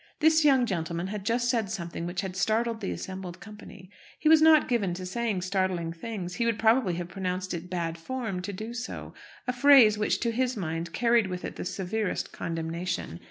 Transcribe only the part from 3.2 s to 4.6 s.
company. He was